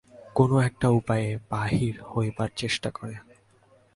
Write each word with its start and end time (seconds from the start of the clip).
কোনো 0.35 0.55
একটা 0.59 0.87
উপায়ে 0.89 1.29
বাহির 1.49 1.93
হইবার 2.03 2.49
চেষ্টা 2.55 2.89
করে। 2.91 3.15